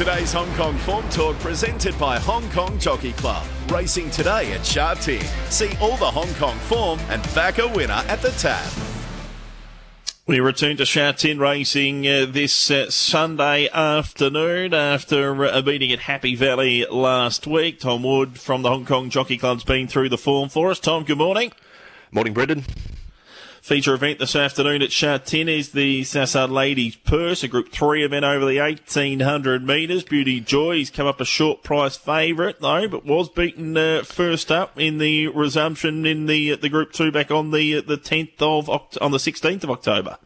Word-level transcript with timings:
Today's 0.00 0.32
Hong 0.32 0.50
Kong 0.54 0.78
Form 0.78 1.06
Talk 1.10 1.38
presented 1.40 1.98
by 1.98 2.18
Hong 2.18 2.48
Kong 2.52 2.78
Jockey 2.78 3.12
Club. 3.12 3.46
Racing 3.70 4.08
today 4.08 4.50
at 4.54 4.64
Sha 4.64 4.94
Tin. 4.94 5.20
See 5.50 5.76
all 5.78 5.98
the 5.98 6.10
Hong 6.10 6.32
Kong 6.36 6.56
form 6.56 6.98
and 7.10 7.22
back 7.34 7.58
a 7.58 7.68
winner 7.68 8.02
at 8.08 8.22
the 8.22 8.30
tab. 8.30 8.66
We 10.26 10.40
return 10.40 10.78
to 10.78 10.86
Sha 10.86 11.12
Tin 11.12 11.38
Racing 11.38 12.08
uh, 12.08 12.24
this 12.26 12.70
uh, 12.70 12.88
Sunday 12.88 13.68
afternoon 13.68 14.72
after 14.72 15.44
uh, 15.44 15.58
a 15.58 15.62
meeting 15.62 15.92
at 15.92 15.98
Happy 15.98 16.34
Valley 16.34 16.86
last 16.90 17.46
week. 17.46 17.80
Tom 17.80 18.02
Wood 18.02 18.40
from 18.40 18.62
the 18.62 18.70
Hong 18.70 18.86
Kong 18.86 19.10
Jockey 19.10 19.36
Club's 19.36 19.64
been 19.64 19.86
through 19.86 20.08
the 20.08 20.16
form 20.16 20.48
for 20.48 20.70
us. 20.70 20.80
Tom, 20.80 21.04
good 21.04 21.18
morning. 21.18 21.52
Morning, 22.10 22.32
Brendan. 22.32 22.64
Feature 23.62 23.92
event 23.92 24.18
this 24.18 24.34
afternoon 24.34 24.80
at 24.80 24.90
Sha 24.90 25.18
Tin 25.18 25.46
is 25.46 25.72
the 25.72 26.02
Sa 26.04 26.24
Sa 26.24 26.46
Ladies 26.46 26.96
Purse, 26.96 27.42
a 27.42 27.48
Group 27.48 27.70
3 27.70 28.04
event 28.04 28.24
over 28.24 28.46
the 28.46 28.58
1800 28.58 29.66
metres. 29.66 30.02
Beauty 30.02 30.40
Joy's 30.40 30.88
come 30.88 31.06
up 31.06 31.20
a 31.20 31.26
short 31.26 31.62
price 31.62 31.94
favourite 31.94 32.60
though, 32.60 32.88
but 32.88 33.04
was 33.04 33.28
beaten 33.28 33.76
uh, 33.76 34.02
first 34.02 34.50
up 34.50 34.80
in 34.80 34.96
the 34.96 35.28
resumption 35.28 36.06
in 36.06 36.24
the 36.24 36.56
the 36.56 36.70
Group 36.70 36.92
2 36.92 37.12
back 37.12 37.30
on 37.30 37.50
the 37.50 37.82
the 37.82 37.98
10th 37.98 38.40
of 38.40 38.70
on 38.98 39.10
the 39.10 39.18
16th 39.18 39.62
of 39.62 39.70
October. 39.70 40.16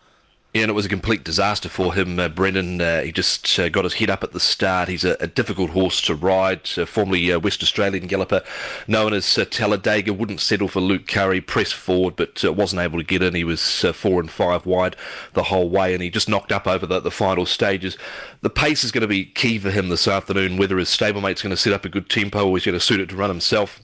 Yeah, 0.54 0.62
and 0.62 0.70
it 0.70 0.74
was 0.74 0.86
a 0.86 0.88
complete 0.88 1.24
disaster 1.24 1.68
for 1.68 1.94
him, 1.94 2.20
uh, 2.20 2.28
Brendan. 2.28 2.80
Uh, 2.80 3.02
he 3.02 3.10
just 3.10 3.58
uh, 3.58 3.68
got 3.68 3.82
his 3.82 3.94
head 3.94 4.08
up 4.08 4.22
at 4.22 4.30
the 4.30 4.38
start. 4.38 4.88
He's 4.88 5.04
a, 5.04 5.16
a 5.18 5.26
difficult 5.26 5.70
horse 5.70 6.00
to 6.02 6.14
ride. 6.14 6.70
Uh, 6.78 6.86
formerly 6.86 7.32
uh, 7.32 7.40
West 7.40 7.60
Australian 7.64 8.06
galloper, 8.06 8.40
known 8.86 9.14
as 9.14 9.36
uh, 9.36 9.46
Talladega, 9.46 10.12
wouldn't 10.12 10.40
settle 10.40 10.68
for 10.68 10.78
Luke 10.78 11.08
Currie. 11.08 11.40
Pressed 11.40 11.74
forward, 11.74 12.14
but 12.14 12.44
wasn't 12.44 12.82
able 12.82 12.98
to 13.00 13.04
get 13.04 13.20
in. 13.20 13.34
He 13.34 13.42
was 13.42 13.84
four 13.94 14.20
and 14.20 14.30
five 14.30 14.64
wide 14.64 14.94
the 15.32 15.42
whole 15.42 15.68
way, 15.68 15.92
and 15.92 16.00
he 16.00 16.08
just 16.08 16.28
knocked 16.28 16.52
up 16.52 16.68
over 16.68 16.86
the, 16.86 17.00
the 17.00 17.10
final 17.10 17.46
stages. 17.46 17.98
The 18.42 18.50
pace 18.50 18.84
is 18.84 18.92
going 18.92 19.02
to 19.02 19.08
be 19.08 19.24
key 19.24 19.58
for 19.58 19.72
him 19.72 19.88
this 19.88 20.06
afternoon. 20.06 20.56
Whether 20.56 20.78
his 20.78 20.88
stablemate's 20.88 21.42
going 21.42 21.50
to 21.50 21.56
set 21.56 21.72
up 21.72 21.84
a 21.84 21.88
good 21.88 22.08
tempo 22.08 22.48
or 22.48 22.56
he's 22.56 22.64
going 22.64 22.78
to 22.78 22.80
suit 22.80 23.00
it 23.00 23.08
to 23.08 23.16
run 23.16 23.28
himself. 23.28 23.80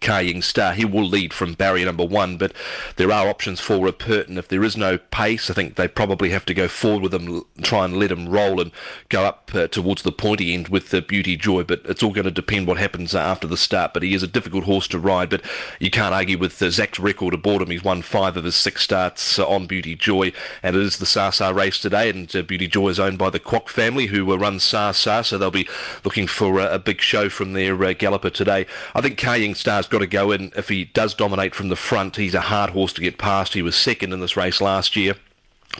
Ka 0.00 0.18
Ying 0.18 0.42
Star. 0.42 0.74
He 0.74 0.84
will 0.84 1.06
lead 1.06 1.32
from 1.32 1.54
barrier 1.54 1.86
number 1.86 2.04
one, 2.04 2.36
but 2.36 2.52
there 2.96 3.10
are 3.10 3.28
options 3.28 3.60
for 3.60 3.78
Rapurton. 3.78 4.36
If 4.36 4.48
there 4.48 4.64
is 4.64 4.76
no 4.76 4.98
pace, 4.98 5.50
I 5.50 5.54
think 5.54 5.76
they 5.76 5.88
probably 5.88 6.30
have 6.30 6.44
to 6.46 6.54
go 6.54 6.68
forward 6.68 7.02
with 7.02 7.14
him, 7.14 7.44
try 7.62 7.84
and 7.84 7.96
let 7.96 8.12
him 8.12 8.28
roll 8.28 8.60
and 8.60 8.72
go 9.08 9.24
up 9.24 9.50
uh, 9.54 9.68
towards 9.68 10.02
the 10.02 10.12
pointy 10.12 10.54
end 10.54 10.68
with 10.68 10.90
the 10.90 11.02
Beauty 11.02 11.36
Joy. 11.36 11.64
But 11.64 11.82
it's 11.84 12.02
all 12.02 12.12
going 12.12 12.24
to 12.24 12.30
depend 12.30 12.66
what 12.66 12.78
happens 12.78 13.14
uh, 13.14 13.18
after 13.18 13.46
the 13.46 13.56
start. 13.56 13.94
But 13.94 14.02
he 14.02 14.14
is 14.14 14.22
a 14.22 14.28
difficult 14.28 14.64
horse 14.64 14.88
to 14.88 14.98
ride. 14.98 15.30
But 15.30 15.42
you 15.80 15.90
can't 15.90 16.14
argue 16.14 16.38
with 16.38 16.60
uh, 16.60 16.70
Zac's 16.70 16.98
record 16.98 17.34
aboard 17.34 17.62
him. 17.62 17.70
He's 17.70 17.84
won 17.84 18.02
five 18.02 18.36
of 18.36 18.44
his 18.44 18.56
six 18.56 18.82
starts 18.82 19.38
uh, 19.38 19.48
on 19.48 19.66
Beauty 19.66 19.94
Joy, 19.94 20.32
and 20.62 20.76
it 20.76 20.82
is 20.82 20.98
the 20.98 21.06
Sa 21.06 21.30
Sa 21.30 21.50
race 21.50 21.78
today. 21.78 22.10
And 22.10 22.34
uh, 22.34 22.42
Beauty 22.42 22.68
Joy 22.68 22.88
is 22.88 23.00
owned 23.00 23.18
by 23.18 23.30
the 23.30 23.40
Kwok 23.40 23.68
family, 23.68 24.06
who 24.06 24.30
uh, 24.32 24.36
run 24.36 24.60
Sa 24.60 24.92
Sa, 24.92 25.22
so 25.22 25.38
they'll 25.38 25.50
be 25.50 25.68
looking 26.04 26.26
for 26.26 26.60
a 26.60 26.78
big 26.78 27.00
show 27.00 27.28
from 27.28 27.52
their 27.52 27.76
galloper 27.94 28.30
today. 28.30 28.66
I 28.94 29.00
think 29.00 29.18
Ka 29.18 29.34
Ying 29.34 29.54
Star's 29.76 29.88
got 29.88 29.98
to 29.98 30.06
go 30.06 30.32
in 30.32 30.52
if 30.56 30.70
he 30.70 30.86
does 30.86 31.12
dominate 31.12 31.54
from 31.54 31.68
the 31.68 31.76
front. 31.76 32.16
He's 32.16 32.32
a 32.32 32.40
hard 32.40 32.70
horse 32.70 32.94
to 32.94 33.02
get 33.02 33.18
past. 33.18 33.52
He 33.52 33.60
was 33.60 33.76
second 33.76 34.14
in 34.14 34.20
this 34.20 34.34
race 34.34 34.62
last 34.62 34.96
year. 34.96 35.16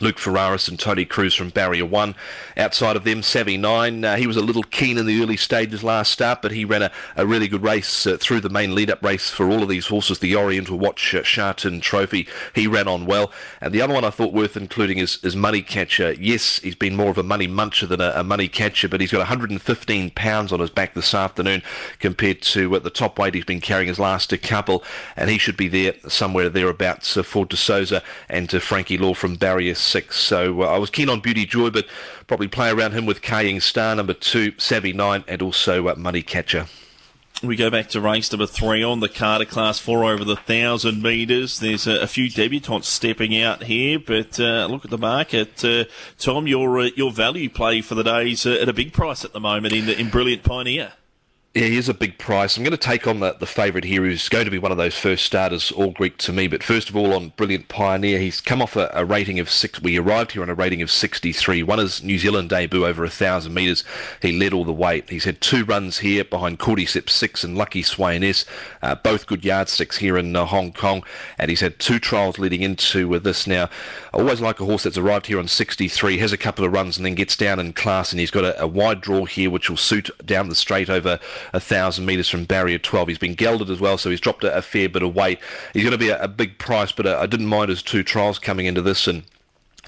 Luke 0.00 0.18
Ferraris 0.18 0.68
and 0.68 0.78
Tony 0.78 1.04
Cruz 1.04 1.34
from 1.34 1.48
Barrier 1.48 1.86
1. 1.86 2.14
Outside 2.56 2.96
of 2.96 3.04
them, 3.04 3.22
Savvy 3.22 3.56
9. 3.56 4.04
Uh, 4.04 4.16
he 4.16 4.26
was 4.26 4.36
a 4.36 4.42
little 4.42 4.62
keen 4.62 4.98
in 4.98 5.06
the 5.06 5.22
early 5.22 5.38
stages 5.38 5.82
last 5.82 6.12
start, 6.12 6.42
but 6.42 6.52
he 6.52 6.64
ran 6.64 6.82
a, 6.82 6.90
a 7.16 7.26
really 7.26 7.48
good 7.48 7.62
race 7.62 8.06
uh, 8.06 8.18
through 8.20 8.40
the 8.40 8.50
main 8.50 8.74
lead-up 8.74 9.02
race 9.02 9.30
for 9.30 9.48
all 9.48 9.62
of 9.62 9.68
these 9.68 9.86
horses, 9.86 10.18
the 10.18 10.36
Oriental 10.36 10.78
Watch 10.78 11.14
uh, 11.14 11.22
Sha 11.22 11.52
Trophy. 11.54 12.28
He 12.54 12.66
ran 12.66 12.88
on 12.88 13.06
well. 13.06 13.32
And 13.60 13.72
the 13.72 13.80
other 13.80 13.94
one 13.94 14.04
I 14.04 14.10
thought 14.10 14.34
worth 14.34 14.56
including 14.56 14.98
is, 14.98 15.18
is 15.22 15.34
Money 15.34 15.62
Catcher. 15.62 16.12
Yes, 16.12 16.58
he's 16.58 16.74
been 16.74 16.96
more 16.96 17.08
of 17.08 17.18
a 17.18 17.22
money 17.22 17.48
muncher 17.48 17.88
than 17.88 18.00
a, 18.00 18.12
a 18.16 18.24
money 18.24 18.48
catcher, 18.48 18.88
but 18.88 19.00
he's 19.00 19.12
got 19.12 19.18
115 19.18 20.10
pounds 20.10 20.52
on 20.52 20.60
his 20.60 20.70
back 20.70 20.94
this 20.94 21.14
afternoon 21.14 21.62
compared 22.00 22.42
to 22.42 22.76
uh, 22.76 22.78
the 22.78 22.90
top 22.90 23.18
weight 23.18 23.34
he's 23.34 23.44
been 23.44 23.60
carrying 23.60 23.88
his 23.88 23.98
last 23.98 24.36
couple, 24.42 24.84
and 25.16 25.30
he 25.30 25.38
should 25.38 25.56
be 25.56 25.68
there 25.68 25.94
somewhere 26.06 26.50
thereabouts 26.50 27.16
uh, 27.16 27.22
for 27.22 27.46
De 27.46 27.56
Sousa 27.56 28.02
and 28.28 28.50
to 28.50 28.60
Frankie 28.60 28.98
Lor 28.98 29.14
from 29.14 29.36
Barrier 29.36 29.74
six. 29.86 30.16
So 30.16 30.62
uh, 30.62 30.66
I 30.66 30.78
was 30.78 30.90
keen 30.90 31.08
on 31.08 31.20
Beauty 31.20 31.46
Joy, 31.46 31.70
but 31.70 31.86
probably 32.26 32.48
play 32.48 32.70
around 32.70 32.92
him 32.92 33.06
with 33.06 33.22
Ka 33.22 33.38
Ying 33.38 33.60
Star, 33.60 33.94
number 33.94 34.14
two, 34.14 34.52
Savvy 34.58 34.92
Nine, 34.92 35.24
and 35.26 35.42
also 35.42 35.88
uh, 35.88 35.94
Money 35.96 36.22
Catcher. 36.22 36.66
We 37.42 37.54
go 37.54 37.70
back 37.70 37.88
to 37.90 38.00
race 38.00 38.32
number 38.32 38.46
three 38.46 38.82
on 38.82 39.00
the 39.00 39.10
Carter 39.10 39.44
Class 39.44 39.78
four 39.78 40.04
over 40.04 40.24
the 40.24 40.36
thousand 40.36 41.02
metres. 41.02 41.60
There's 41.60 41.86
a, 41.86 42.00
a, 42.00 42.06
few 42.06 42.30
debutants 42.30 42.84
stepping 42.84 43.38
out 43.38 43.64
here, 43.64 43.98
but 43.98 44.40
uh, 44.40 44.66
look 44.66 44.86
at 44.86 44.90
the 44.90 44.96
market. 44.96 45.62
Uh, 45.62 45.84
Tom, 46.18 46.46
your 46.46 46.80
uh, 46.80 46.90
your 46.96 47.12
value 47.12 47.50
play 47.50 47.82
for 47.82 47.94
the 47.94 48.02
days 48.02 48.46
uh, 48.46 48.52
at 48.52 48.70
a 48.70 48.72
big 48.72 48.94
price 48.94 49.22
at 49.22 49.34
the 49.34 49.40
moment 49.40 49.74
in 49.74 49.86
in 49.90 50.08
Brilliant 50.08 50.44
Pioneer. 50.44 50.94
Yeah, 51.56 51.68
he 51.68 51.78
is 51.78 51.88
a 51.88 51.94
big 51.94 52.18
price. 52.18 52.58
I'm 52.58 52.64
going 52.64 52.72
to 52.72 52.76
take 52.76 53.06
on 53.06 53.20
the, 53.20 53.32
the 53.32 53.46
favourite 53.46 53.86
here, 53.86 54.02
who's 54.02 54.28
going 54.28 54.44
to 54.44 54.50
be 54.50 54.58
one 54.58 54.72
of 54.72 54.76
those 54.76 54.94
first 54.94 55.24
starters, 55.24 55.72
all 55.72 55.90
Greek 55.90 56.18
to 56.18 56.30
me. 56.30 56.48
But 56.48 56.62
first 56.62 56.90
of 56.90 56.96
all, 56.96 57.14
on 57.14 57.30
Brilliant 57.30 57.68
Pioneer, 57.68 58.18
he's 58.18 58.42
come 58.42 58.60
off 58.60 58.76
a, 58.76 58.90
a 58.92 59.06
rating 59.06 59.40
of 59.40 59.48
six. 59.48 59.80
We 59.80 59.96
arrived 59.96 60.32
here 60.32 60.42
on 60.42 60.50
a 60.50 60.54
rating 60.54 60.82
of 60.82 60.90
63. 60.90 61.62
One 61.62 61.80
is 61.80 62.02
New 62.02 62.18
Zealand 62.18 62.50
debut 62.50 62.84
over 62.84 63.06
a 63.06 63.08
thousand 63.08 63.54
metres. 63.54 63.84
He 64.20 64.38
led 64.38 64.52
all 64.52 64.66
the 64.66 64.72
way. 64.72 65.02
He's 65.08 65.24
had 65.24 65.40
two 65.40 65.64
runs 65.64 66.00
here 66.00 66.24
behind 66.24 66.58
Cordyceps 66.58 67.08
six 67.08 67.42
and 67.42 67.56
Lucky 67.56 67.82
Sweynesse, 67.82 68.44
uh, 68.82 68.96
both 68.96 69.26
good 69.26 69.42
yardsticks 69.42 69.96
here 69.96 70.18
in 70.18 70.36
uh, 70.36 70.44
Hong 70.44 70.74
Kong. 70.74 71.04
And 71.38 71.48
he's 71.48 71.60
had 71.60 71.78
two 71.78 71.98
trials 71.98 72.38
leading 72.38 72.60
into 72.60 73.14
uh, 73.14 73.18
this 73.18 73.46
now. 73.46 73.70
I 74.12 74.18
always 74.18 74.42
like 74.42 74.60
a 74.60 74.66
horse 74.66 74.82
that's 74.82 74.98
arrived 74.98 75.28
here 75.28 75.38
on 75.38 75.48
63, 75.48 76.18
has 76.18 76.34
a 76.34 76.36
couple 76.36 76.66
of 76.66 76.72
runs 76.74 76.98
and 76.98 77.06
then 77.06 77.14
gets 77.14 77.34
down 77.34 77.58
in 77.58 77.72
class. 77.72 78.12
And 78.12 78.20
he's 78.20 78.30
got 78.30 78.44
a, 78.44 78.62
a 78.62 78.66
wide 78.66 79.00
draw 79.00 79.24
here, 79.24 79.48
which 79.48 79.70
will 79.70 79.78
suit 79.78 80.10
down 80.22 80.50
the 80.50 80.54
straight 80.54 80.90
over 80.90 81.18
a 81.52 81.60
thousand 81.60 82.06
metres 82.06 82.28
from 82.28 82.44
barrier 82.44 82.78
12. 82.78 83.08
He's 83.08 83.18
been 83.18 83.34
gelded 83.34 83.70
as 83.70 83.80
well, 83.80 83.98
so 83.98 84.10
he's 84.10 84.20
dropped 84.20 84.44
a, 84.44 84.56
a 84.56 84.62
fair 84.62 84.88
bit 84.88 85.02
of 85.02 85.14
weight. 85.14 85.38
He's 85.72 85.82
going 85.82 85.92
to 85.92 85.98
be 85.98 86.10
a, 86.10 86.22
a 86.22 86.28
big 86.28 86.58
price, 86.58 86.92
but 86.92 87.06
uh, 87.06 87.18
I 87.20 87.26
didn't 87.26 87.46
mind 87.46 87.70
his 87.70 87.82
two 87.82 88.02
trials 88.02 88.38
coming 88.38 88.66
into 88.66 88.82
this 88.82 89.06
and 89.06 89.24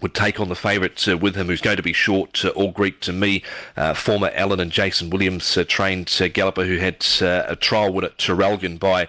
would 0.01 0.15
take 0.15 0.39
on 0.41 0.49
the 0.49 0.55
favourite 0.55 1.07
uh, 1.09 1.17
with 1.17 1.35
him, 1.35 1.49
who's 1.49 1.61
going 1.61 1.77
to 1.77 1.83
be 1.83 1.93
short, 1.93 2.45
uh, 2.45 2.49
all 2.51 2.71
Greek 2.71 3.01
to 3.01 3.13
me. 3.13 3.43
Uh, 3.77 3.95
former 3.95 4.31
Allen 4.35 4.61
and 4.61 4.71
Jason 4.71 5.11
Williams 5.11 5.57
uh, 5.57 5.65
trained 5.67 6.15
uh, 6.21 6.29
galloper 6.29 6.65
who 6.65 6.79
had 6.79 7.05
uh, 7.21 7.45
a 7.49 7.57
trial 7.57 7.93
win 7.93 8.05
at 8.05 8.19
Traralgon 8.19 8.79
by 8.79 9.09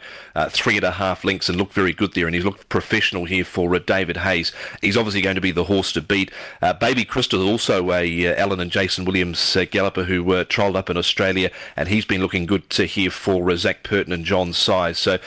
three 0.50 0.78
and 0.78 0.86
a 0.86 0.92
half 0.92 1.26
lengths 1.26 1.50
and 1.50 1.58
looked 1.58 1.74
very 1.74 1.92
good 1.92 2.14
there. 2.14 2.26
And 2.26 2.34
he's 2.34 2.46
looked 2.46 2.70
professional 2.70 3.26
here 3.26 3.44
for 3.44 3.78
David 3.78 4.18
Hayes. 4.18 4.54
He's 4.82 4.96
obviously 4.96 5.22
going 5.22 5.36
to 5.36 5.42
be 5.42 5.52
the 5.52 5.66
horse 5.66 5.92
to 5.94 6.02
beat. 6.02 6.32
Baby 6.80 7.04
Crystal, 7.04 7.46
also 7.46 7.92
a 7.92 8.38
Allen 8.38 8.62
and 8.62 8.72
Jason 8.72 9.04
Williams 9.04 9.58
galloper 9.70 10.06
who 10.06 10.24
were 10.24 10.46
trialled 10.46 10.78
up 10.78 10.90
in 10.90 10.96
Australia, 10.96 11.52
and 11.76 11.90
he's 11.90 12.06
been 12.06 12.22
looking 12.22 12.46
good 12.46 12.70
to 12.70 12.86
here 12.86 13.12
for 13.12 13.54
Zac 13.58 13.84
Purton 13.84 14.14
and 14.14 14.24
John 14.24 14.54
Size. 14.54 14.98
So 14.98 15.20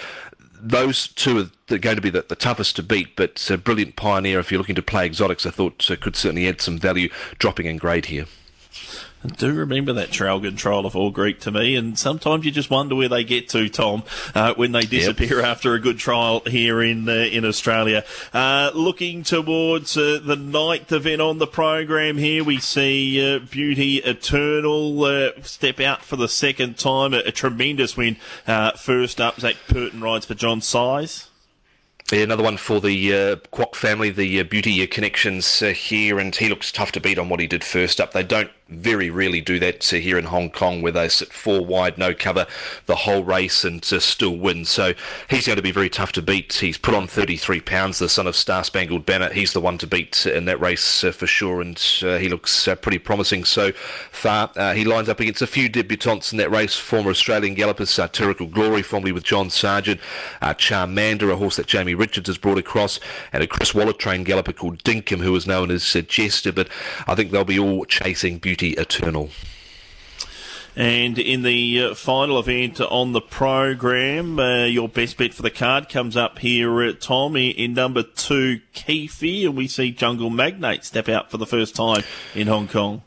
those 0.62 1.08
two 1.08 1.50
are 1.70 1.78
going 1.78 1.96
to 1.96 2.02
be 2.02 2.10
the, 2.10 2.24
the 2.28 2.36
toughest 2.36 2.76
to 2.76 2.82
beat, 2.82 3.16
but 3.16 3.50
a 3.50 3.58
brilliant 3.58 3.96
pioneer 3.96 4.38
if 4.38 4.50
you're 4.50 4.58
looking 4.58 4.76
to 4.76 4.82
play 4.82 5.04
exotics, 5.04 5.44
I 5.44 5.50
thought 5.50 5.90
uh, 5.90 5.96
could 5.96 6.14
certainly 6.14 6.46
add 6.46 6.60
some 6.60 6.78
value 6.78 7.08
dropping 7.38 7.66
in 7.66 7.76
grade 7.78 8.06
here. 8.06 8.26
I 9.24 9.28
do 9.28 9.54
remember 9.54 9.92
that 9.92 10.10
Traralgon 10.10 10.56
trial 10.56 10.84
of 10.84 10.96
all 10.96 11.10
Greek 11.10 11.38
to 11.40 11.52
me, 11.52 11.76
and 11.76 11.96
sometimes 11.96 12.44
you 12.44 12.50
just 12.50 12.70
wonder 12.70 12.96
where 12.96 13.08
they 13.08 13.22
get 13.22 13.48
to, 13.50 13.68
Tom, 13.68 14.02
uh, 14.34 14.54
when 14.54 14.72
they 14.72 14.82
disappear 14.82 15.36
yep. 15.36 15.44
after 15.44 15.74
a 15.74 15.80
good 15.80 15.98
trial 15.98 16.42
here 16.44 16.82
in 16.82 17.08
uh, 17.08 17.12
in 17.12 17.44
Australia. 17.44 18.04
Uh, 18.32 18.72
looking 18.74 19.22
towards 19.22 19.96
uh, 19.96 20.18
the 20.24 20.34
ninth 20.34 20.90
event 20.90 21.20
on 21.20 21.38
the 21.38 21.46
program 21.46 22.18
here, 22.18 22.42
we 22.42 22.58
see 22.58 23.34
uh, 23.34 23.38
Beauty 23.38 23.98
Eternal 23.98 25.04
uh, 25.04 25.30
step 25.42 25.78
out 25.78 26.04
for 26.04 26.16
the 26.16 26.28
second 26.28 26.76
time. 26.76 27.14
A, 27.14 27.18
a 27.18 27.32
tremendous 27.32 27.96
win. 27.96 28.16
first 28.76 29.20
up, 29.20 29.38
Zac 29.38 29.54
Purton 29.68 30.00
rides 30.00 30.26
for 30.26 30.34
John 30.34 30.60
Size. 30.60 31.28
Yeah, 32.12 32.24
another 32.24 32.42
one 32.42 32.58
for 32.58 32.78
the 32.78 33.14
uh, 33.14 33.36
Kwok 33.54 33.74
family, 33.74 34.10
the 34.10 34.40
uh, 34.40 34.44
beauty 34.44 34.86
connections 34.86 35.62
uh, 35.62 35.68
here, 35.68 36.18
and 36.18 36.36
he 36.36 36.50
looks 36.50 36.70
tough 36.70 36.92
to 36.92 37.00
beat 37.00 37.18
on 37.18 37.30
what 37.30 37.40
he 37.40 37.46
did 37.46 37.64
first 37.64 38.02
up. 38.02 38.12
They 38.12 38.22
don't 38.22 38.50
very 38.68 39.10
rarely 39.10 39.40
do 39.40 39.58
that 39.58 39.92
uh, 39.92 39.96
here 39.96 40.18
in 40.18 40.24
Hong 40.24 40.50
Kong, 40.50 40.82
where 40.82 40.92
they 40.92 41.08
sit 41.08 41.32
four 41.32 41.64
wide, 41.64 41.98
no 41.98 42.14
cover, 42.14 42.46
the 42.86 42.96
whole 42.96 43.24
race, 43.24 43.64
and 43.64 43.82
uh, 43.92 44.00
still 44.00 44.36
win. 44.36 44.64
So 44.64 44.94
he's 45.28 45.46
going 45.46 45.56
to 45.56 45.62
be 45.62 45.72
very 45.72 45.90
tough 45.90 46.12
to 46.12 46.22
beat. 46.22 46.54
He's 46.54 46.78
put 46.78 46.94
on 46.94 47.06
33 47.06 47.60
pounds, 47.60 47.98
the 47.98 48.08
son 48.08 48.26
of 48.26 48.36
Star 48.36 48.64
Spangled 48.64 49.06
Banner. 49.06 49.32
He's 49.32 49.52
the 49.52 49.60
one 49.60 49.78
to 49.78 49.86
beat 49.86 50.26
in 50.26 50.46
that 50.46 50.60
race 50.60 51.04
uh, 51.04 51.12
for 51.12 51.26
sure, 51.26 51.60
and 51.60 51.78
he 51.78 52.28
looks 52.28 52.68
pretty 52.80 52.98
promising 52.98 53.44
so 53.44 53.72
far. 53.72 54.50
he 54.74 54.84
lines 54.84 55.08
up 55.08 55.20
against 55.20 55.42
a 55.42 55.46
few 55.46 55.68
debutants 55.68 56.32
in 56.32 56.38
that 56.38 56.50
race, 56.50 56.76
former 56.76 57.10
Australian 57.10 57.54
gallopers, 57.54 57.90
Satirical 57.90 58.46
Glory, 58.46 58.82
formerly 58.82 59.12
with 59.12 59.24
John 59.24 59.50
Sargent, 59.50 60.00
Charmander, 60.40 61.30
a 61.30 61.36
horse 61.36 61.56
that 61.56 61.66
Jamie 61.66 61.94
Richards 61.94 62.28
has 62.28 62.38
brought 62.38 62.58
across, 62.58 63.00
and 63.32 63.42
a 63.42 63.46
Chris 63.46 63.74
Waller 63.74 63.92
trained 63.92 64.26
galloper 64.26 64.52
called 64.52 64.82
Dinkum, 64.84 65.20
who 65.20 65.34
is 65.36 65.46
known 65.46 65.70
as 65.70 65.92
Jester. 65.92 66.52
But 66.52 66.68
I 67.06 67.14
think 67.14 67.30
they'll 67.30 67.44
be 67.44 67.58
all 67.58 67.84
chasing 67.84 68.38
beauty 68.38 68.51
eternal. 68.60 69.30
And 70.74 71.18
in 71.18 71.42
the 71.42 71.82
uh, 71.82 71.94
final 71.94 72.38
event 72.38 72.80
on 72.80 73.12
the 73.12 73.20
program, 73.20 74.38
uh, 74.38 74.64
your 74.64 74.88
best 74.88 75.18
bet 75.18 75.34
for 75.34 75.42
the 75.42 75.50
card 75.50 75.90
comes 75.90 76.16
up 76.16 76.38
here, 76.38 76.82
uh, 76.82 76.92
Tom, 76.98 77.36
in 77.36 77.74
number 77.74 78.02
two, 78.02 78.60
Keefe, 78.72 79.44
and 79.44 79.54
we 79.54 79.68
see 79.68 79.90
Jungle 79.90 80.30
Magnate 80.30 80.84
step 80.84 81.10
out 81.10 81.30
for 81.30 81.36
the 81.36 81.46
first 81.46 81.76
time 81.76 82.02
in 82.34 82.46
Hong 82.46 82.68
Kong. 82.68 83.02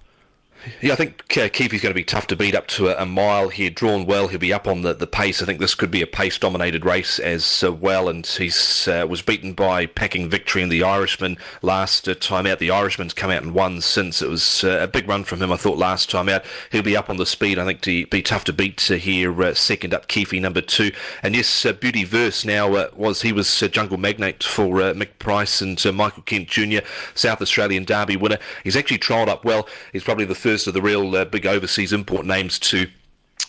Yeah, 0.81 0.93
I 0.93 0.95
think 0.95 1.37
uh, 1.37 1.49
Keefe's 1.49 1.81
going 1.81 1.91
to 1.91 1.99
be 1.99 2.03
tough 2.03 2.27
to 2.27 2.35
beat 2.35 2.55
up 2.55 2.67
to 2.67 2.87
a, 2.87 3.03
a, 3.03 3.05
mile 3.05 3.49
here. 3.49 3.69
Drawn 3.69 4.05
well, 4.05 4.27
he'll 4.27 4.39
be 4.39 4.53
up 4.53 4.67
on 4.67 4.81
the, 4.81 4.93
the 4.93 5.07
pace. 5.07 5.41
I 5.41 5.45
think 5.45 5.59
this 5.59 5.75
could 5.75 5.91
be 5.91 6.01
a 6.01 6.07
pace-dominated 6.07 6.85
race 6.85 7.19
as 7.19 7.63
uh, 7.63 7.71
well. 7.71 8.09
And 8.09 8.25
he 8.25 8.51
uh, 8.87 9.05
was 9.05 9.21
beaten 9.21 9.53
by 9.53 9.85
packing 9.85 10.29
victory 10.29 10.63
and 10.63 10.71
the 10.71 10.83
Irishman 10.83 11.37
last 11.61 12.07
uh, 12.07 12.15
time 12.15 12.45
out. 12.47 12.59
The 12.59 12.71
Irishman's 12.71 13.13
come 13.13 13.31
out 13.31 13.43
and 13.43 13.53
won 13.53 13.81
since. 13.81 14.21
It 14.21 14.29
was 14.29 14.63
uh, 14.63 14.79
a 14.81 14.87
big 14.87 15.07
run 15.07 15.23
from 15.23 15.41
him, 15.41 15.51
I 15.51 15.57
thought, 15.57 15.77
last 15.77 16.09
time 16.09 16.29
out. 16.29 16.43
He'll 16.71 16.81
be 16.81 16.97
up 16.97 17.09
on 17.09 17.17
the 17.17 17.25
speed. 17.25 17.59
I 17.59 17.65
think 17.65 17.81
to 17.81 18.05
be 18.07 18.21
tough 18.21 18.43
to 18.45 18.53
beat 18.53 18.89
uh, 18.89 18.95
here. 18.95 19.53
second 19.55 19.93
up, 19.93 20.07
Keefe 20.07 20.33
number 20.33 20.61
two. 20.61 20.91
And 21.21 21.35
yes, 21.35 21.65
Beauty 21.79 22.03
Verse 22.03 22.45
now 22.45 22.89
was 22.95 23.21
he 23.21 23.31
was 23.31 23.59
Jungle 23.71 23.97
Magnate 23.97 24.43
for 24.43 24.75
Mick 24.93 25.19
Price 25.19 25.61
and 25.61 25.83
Michael 25.95 26.23
Kent 26.23 26.47
Jr., 26.47 26.79
South 27.13 27.41
Australian 27.41 27.85
Derby 27.85 28.17
winner. 28.17 28.39
He's 28.63 28.75
actually 28.75 28.99
trialled 28.99 29.27
up 29.27 29.45
well. 29.45 29.67
He's 29.91 30.03
probably 30.03 30.25
the 30.25 30.35
first 30.55 30.67
of 30.67 30.73
the 30.73 30.81
real 30.81 31.13
uh, 31.17 31.25
big 31.25 31.45
overseas 31.45 31.91
import 31.91 32.25
names 32.25 32.57
to 32.57 32.87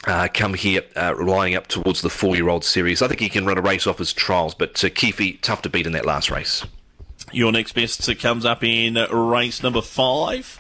uh, 0.09 0.27
come 0.35 0.55
here 0.55 0.83
uh, 0.97 1.15
lining 1.17 1.55
up 1.55 1.69
towards 1.69 2.03
the 2.03 2.11
four-year-old 2.11 2.65
series. 2.65 3.01
I 3.01 3.07
think 3.07 3.21
he 3.21 3.29
can 3.29 3.47
run 3.47 3.57
a 3.57 3.63
race 3.63 3.87
off 3.87 3.99
his 3.99 4.13
trials, 4.13 4.57
but 4.57 4.83
uh, 4.83 4.89
Keefe, 4.93 5.41
tough 5.41 5.63
to 5.63 5.69
beat 5.69 5.87
in 5.87 5.93
that 5.93 6.05
last 6.05 6.33
race. 6.33 6.67
Your 7.31 7.53
next 7.53 7.75
best 7.77 8.11
comes 8.19 8.45
up 8.45 8.65
in 8.65 8.95
race 8.95 9.63
number 9.63 9.83
five. 9.83 10.59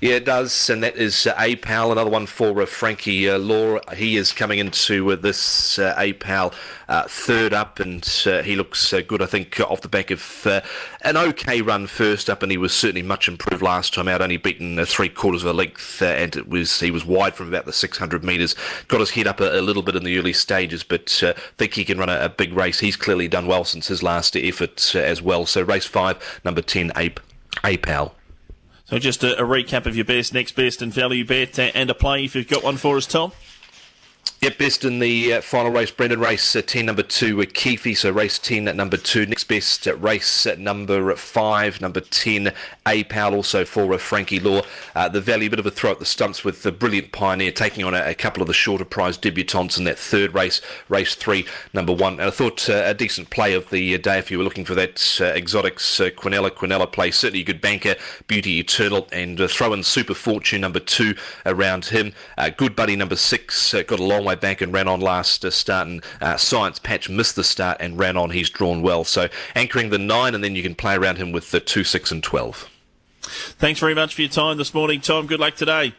Yeah, 0.00 0.14
it 0.14 0.24
does, 0.24 0.70
and 0.70 0.82
that 0.82 0.96
is 0.96 1.26
uh, 1.26 1.34
APAL, 1.34 1.92
another 1.92 2.10
one 2.10 2.26
for 2.26 2.60
uh, 2.60 2.66
Frankie 2.66 3.28
uh, 3.28 3.38
Lor. 3.38 3.80
He 3.96 4.16
is 4.16 4.32
coming 4.32 4.58
into 4.58 5.12
uh, 5.12 5.16
this 5.16 5.78
uh, 5.78 5.94
APAL 5.96 6.54
uh, 6.88 7.04
third 7.08 7.52
up, 7.52 7.80
and 7.80 8.06
uh, 8.26 8.42
he 8.42 8.56
looks 8.56 8.92
good, 9.06 9.22
I 9.22 9.26
think, 9.26 9.58
off 9.60 9.80
the 9.80 9.88
back 9.88 10.10
of 10.10 10.46
an 11.02 11.16
okay 11.16 11.62
run 11.62 11.86
first 11.86 12.28
up, 12.28 12.42
and 12.42 12.50
he 12.50 12.58
was 12.58 12.72
certainly 12.72 13.02
much 13.02 13.28
improved 13.28 13.62
last 13.62 13.94
time 13.94 14.08
out, 14.08 14.20
only 14.20 14.36
beaten 14.36 14.84
three 14.84 15.08
quarters 15.08 15.42
of 15.42 15.50
a 15.50 15.52
length, 15.52 16.02
and 16.02 16.36
it 16.36 16.48
was 16.48 16.80
he 16.80 16.90
was 16.90 17.04
wide 17.04 17.34
from 17.34 17.48
about 17.48 17.66
the 17.66 17.72
600 17.72 18.24
metres. 18.24 18.54
Got 18.88 19.00
his 19.00 19.10
head 19.10 19.26
up 19.26 19.40
a, 19.40 19.58
a, 19.58 19.62
little 19.62 19.82
bit 19.82 19.96
in 19.96 20.04
the 20.04 20.18
early 20.18 20.32
stages, 20.32 20.82
but 20.82 21.22
I 21.22 21.32
think 21.56 21.74
he 21.74 21.84
can 21.84 21.98
run 21.98 22.08
a, 22.08 22.24
a, 22.24 22.28
big 22.28 22.52
race. 22.52 22.80
He's 22.80 22.96
clearly 22.96 23.28
done 23.28 23.46
well 23.46 23.64
since 23.64 23.88
his 23.88 24.02
last 24.02 24.36
effort 24.36 24.94
as 24.94 25.22
well. 25.22 25.46
So 25.46 25.62
race 25.62 25.86
five, 25.86 26.40
number 26.44 26.62
10, 26.62 26.92
Ape, 26.96 27.20
APAL. 27.62 28.12
So 28.84 28.98
just 28.98 29.24
a, 29.24 29.40
a, 29.42 29.46
recap 29.46 29.86
of 29.86 29.96
your 29.96 30.04
best, 30.04 30.34
next 30.34 30.52
best, 30.52 30.82
and 30.82 30.92
value 30.92 31.24
bet, 31.24 31.58
uh, 31.58 31.70
and 31.74 31.88
a 31.88 31.94
play 31.94 32.24
if 32.24 32.34
you've 32.34 32.48
got 32.48 32.62
one 32.62 32.76
for 32.76 32.96
us, 32.96 33.06
Tom. 33.06 33.32
Best 34.50 34.84
in 34.84 34.98
the 34.98 35.34
uh, 35.34 35.40
final 35.40 35.72
race, 35.72 35.90
Brendan. 35.90 36.20
Race 36.20 36.54
uh, 36.54 36.60
10, 36.60 36.84
number 36.84 37.02
2 37.02 37.36
with 37.36 37.54
Keefe. 37.54 37.96
So 37.96 38.10
race 38.10 38.38
10 38.38 38.68
at 38.68 38.76
number 38.76 38.98
2. 38.98 39.24
Next 39.24 39.44
best 39.44 39.86
at 39.86 40.00
race 40.02 40.46
at 40.46 40.58
number 40.58 41.16
5, 41.16 41.80
number 41.80 42.00
10, 42.00 42.52
APAL, 42.84 43.32
also 43.32 43.64
for 43.64 43.92
uh, 43.94 43.98
Frankie 43.98 44.38
Lor. 44.38 44.62
Uh, 44.94 45.08
the 45.08 45.22
Valley, 45.22 45.46
a 45.46 45.50
bit 45.50 45.58
of 45.58 45.66
a 45.66 45.70
throw 45.70 45.92
at 45.92 45.98
the 45.98 46.04
stumps 46.04 46.44
with 46.44 46.62
the 46.62 46.70
brilliant 46.70 47.10
Pioneer 47.10 47.52
taking 47.52 47.84
on 47.84 47.94
a, 47.94 48.02
a 48.10 48.14
couple 48.14 48.42
of 48.42 48.46
the 48.46 48.52
shorter 48.52 48.84
prize 48.84 49.16
debutants 49.16 49.78
in 49.78 49.84
that 49.84 49.98
third 49.98 50.34
race, 50.34 50.60
race 50.90 51.14
3, 51.14 51.46
number 51.72 51.92
1. 51.92 52.14
And 52.14 52.22
I 52.22 52.30
thought 52.30 52.68
uh, 52.68 52.82
a 52.84 52.92
decent 52.92 53.30
play 53.30 53.54
of 53.54 53.70
the 53.70 53.94
uh, 53.94 53.98
day 53.98 54.18
if 54.18 54.30
you 54.30 54.36
were 54.36 54.44
looking 54.44 54.66
for 54.66 54.74
that 54.74 55.20
exotics 55.20 56.00
Quinella 56.00 56.50
Quinella 56.50 56.90
play. 56.90 57.10
Certainly 57.10 57.40
a 57.40 57.44
good 57.44 57.62
banker, 57.62 57.94
Beauty 58.26 58.60
Eternal, 58.60 59.08
and 59.10 59.38
throw 59.50 59.72
in 59.72 59.82
Super 59.82 60.14
Fortune 60.14 60.60
number 60.60 60.80
2 60.80 61.14
around 61.46 61.86
him. 61.86 62.12
good 62.58 62.76
Buddy 62.76 62.94
number 62.94 63.16
6 63.16 63.74
got 63.86 64.00
a 64.00 64.04
long 64.04 64.24
way 64.24 64.33
way 64.34 64.40
back 64.40 64.60
and 64.60 64.72
ran 64.72 64.88
on 64.88 65.00
last 65.00 65.44
uh, 65.44 65.50
start. 65.50 65.88
And 65.88 66.04
uh, 66.20 66.36
Science 66.36 66.78
Patch 66.78 67.08
missed 67.08 67.36
the 67.36 67.44
start 67.44 67.78
and 67.80 67.98
ran 67.98 68.16
on. 68.16 68.30
He's 68.30 68.50
drawn 68.50 68.82
well. 68.82 69.04
So 69.04 69.28
anchoring 69.54 69.90
the 69.90 69.98
nine, 69.98 70.34
and 70.34 70.42
then 70.42 70.54
you 70.54 70.62
can 70.62 70.74
play 70.74 70.94
around 70.94 71.16
him 71.16 71.32
with 71.32 71.50
the 71.50 71.60
two, 71.60 71.84
six, 71.84 72.10
and 72.10 72.22
twelve. 72.22 72.68
Thanks 73.22 73.80
very 73.80 73.94
much 73.94 74.14
for 74.14 74.22
your 74.22 74.30
time 74.30 74.58
this 74.58 74.74
morning, 74.74 75.00
Tom. 75.00 75.26
Good 75.26 75.40
luck 75.40 75.54
today. 75.54 75.94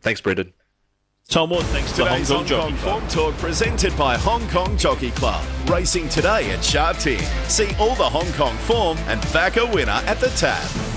Thanks, 0.00 0.20
Brendan. 0.20 0.52
Tom 1.28 1.50
Wood, 1.50 1.62
thanks 1.66 1.92
to 1.92 2.02
Today's 2.02 2.26
the 2.26 2.38
Hong 2.38 2.48
Kong, 2.48 2.58
Hong 2.58 2.70
Kong 2.70 3.00
Form 3.00 3.08
Talk 3.08 3.34
presented 3.40 3.96
by 3.96 4.16
Hong 4.16 4.48
Kong 4.48 4.76
Jockey 4.76 5.12
Club. 5.12 5.44
Racing 5.68 6.08
today 6.08 6.50
at 6.50 6.64
Sha 6.64 6.92
Tin. 6.92 7.20
See 7.44 7.68
all 7.78 7.94
the 7.94 8.08
Hong 8.08 8.32
Kong 8.32 8.56
form 8.56 8.98
and 9.06 9.20
back 9.32 9.56
a 9.56 9.64
winner 9.66 9.92
at 9.92 10.18
the 10.18 10.30
tab. 10.30 10.89